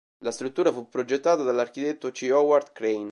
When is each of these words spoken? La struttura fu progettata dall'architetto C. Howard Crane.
La 0.23 0.31
struttura 0.31 0.71
fu 0.73 0.89
progettata 0.89 1.43
dall'architetto 1.43 2.09
C. 2.09 2.27
Howard 2.31 2.71
Crane. 2.71 3.09